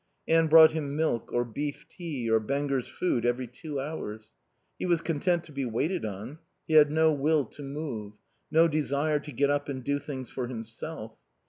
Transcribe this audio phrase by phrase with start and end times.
[0.27, 4.31] Anne brought him milk or beef tea or Benger's Food every two hours.
[4.79, 8.13] He was content to be waited on; he had no will to move,
[8.49, 11.19] no desire to get up and do things for himself.